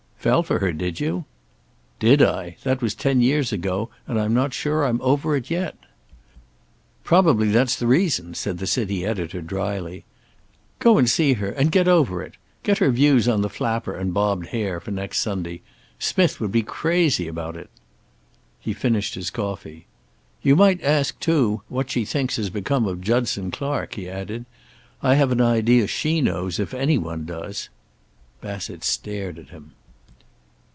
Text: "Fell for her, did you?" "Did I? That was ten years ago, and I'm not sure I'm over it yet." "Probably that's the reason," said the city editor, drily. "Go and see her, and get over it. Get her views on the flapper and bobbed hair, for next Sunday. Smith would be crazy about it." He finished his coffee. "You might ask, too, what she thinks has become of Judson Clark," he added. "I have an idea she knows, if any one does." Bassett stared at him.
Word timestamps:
"Fell 0.21 0.43
for 0.43 0.59
her, 0.59 0.71
did 0.71 0.99
you?" 0.99 1.25
"Did 1.99 2.21
I? 2.21 2.55
That 2.61 2.79
was 2.79 2.93
ten 2.93 3.21
years 3.21 3.51
ago, 3.51 3.89
and 4.05 4.21
I'm 4.21 4.35
not 4.35 4.53
sure 4.53 4.85
I'm 4.85 5.01
over 5.01 5.35
it 5.35 5.49
yet." 5.49 5.75
"Probably 7.03 7.47
that's 7.47 7.75
the 7.75 7.87
reason," 7.87 8.35
said 8.35 8.59
the 8.59 8.67
city 8.67 9.03
editor, 9.03 9.41
drily. 9.41 10.05
"Go 10.77 10.99
and 10.99 11.09
see 11.09 11.33
her, 11.33 11.49
and 11.49 11.71
get 11.71 11.87
over 11.87 12.21
it. 12.21 12.33
Get 12.61 12.77
her 12.77 12.91
views 12.91 13.27
on 13.27 13.41
the 13.41 13.49
flapper 13.49 13.95
and 13.95 14.13
bobbed 14.13 14.45
hair, 14.49 14.79
for 14.79 14.91
next 14.91 15.21
Sunday. 15.21 15.63
Smith 15.97 16.39
would 16.39 16.51
be 16.51 16.61
crazy 16.61 17.27
about 17.27 17.55
it." 17.57 17.71
He 18.59 18.73
finished 18.73 19.15
his 19.15 19.31
coffee. 19.31 19.87
"You 20.43 20.55
might 20.55 20.83
ask, 20.83 21.19
too, 21.19 21.63
what 21.67 21.89
she 21.89 22.05
thinks 22.05 22.35
has 22.37 22.51
become 22.51 22.85
of 22.85 23.01
Judson 23.01 23.49
Clark," 23.49 23.95
he 23.95 24.07
added. 24.07 24.45
"I 25.01 25.15
have 25.15 25.31
an 25.31 25.41
idea 25.41 25.87
she 25.87 26.21
knows, 26.21 26.59
if 26.59 26.75
any 26.75 26.99
one 26.99 27.25
does." 27.25 27.69
Bassett 28.39 28.83
stared 28.83 29.39
at 29.39 29.49
him. 29.49 29.71